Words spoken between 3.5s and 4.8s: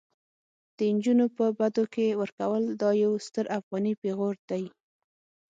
افغاني پيغور دي